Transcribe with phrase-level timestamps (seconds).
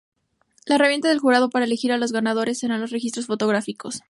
[0.65, 3.99] La herramienta del jurado para elegir a la ganadora serán los registros fotográficos.